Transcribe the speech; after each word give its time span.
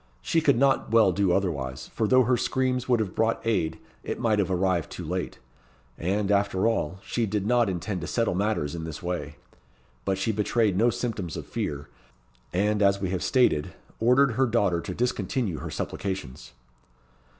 She 0.23 0.41
could 0.41 0.57
not 0.57 0.89
well 0.89 1.11
do 1.11 1.31
otherwise; 1.31 1.89
for 1.89 2.07
though 2.07 2.23
her 2.23 2.35
screams 2.35 2.89
would 2.89 2.99
have 2.99 3.13
brought 3.13 3.39
aid, 3.45 3.77
it 4.03 4.19
might 4.19 4.39
have 4.39 4.49
arrived 4.49 4.89
too 4.91 5.05
late. 5.05 5.37
And, 5.95 6.31
after 6.31 6.65
all, 6.67 6.97
she 7.05 7.27
did 7.27 7.45
not 7.45 7.69
intend 7.69 8.01
to 8.01 8.07
settle 8.07 8.33
matters 8.33 8.73
in 8.73 8.83
this 8.83 9.03
way. 9.03 9.35
But 10.03 10.17
she 10.17 10.31
betrayed 10.31 10.75
no 10.75 10.89
symptoms 10.89 11.37
of 11.37 11.45
fear, 11.45 11.87
and, 12.51 12.81
as 12.81 12.99
we 12.99 13.11
have 13.11 13.21
stated, 13.21 13.75
ordered 13.99 14.31
her 14.31 14.47
daughter 14.47 14.81
to 14.81 14.95
discontinue 14.95 15.59
her 15.59 15.69
supplications. 15.69 16.53